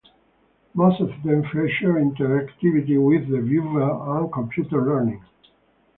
[0.73, 3.83] Most of them feature interactivity with the viewer
[4.19, 5.23] and computer learning.